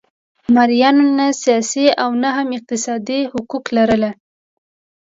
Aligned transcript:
مریانو 0.55 1.05
نه 1.17 1.27
سیاسي 1.43 1.85
او 2.03 2.09
نه 2.21 2.29
هم 2.37 2.47
اقتصادي 2.57 3.19
حقوق 3.31 3.65
لرل. 3.77 4.03